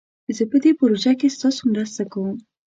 زه 0.35 0.43
په 0.51 0.57
دي 0.63 0.71
پروژه 0.79 1.11
کښي 1.19 1.29
ستاسو 1.35 1.61
مرسته 1.71 2.01
کووم 2.11 2.37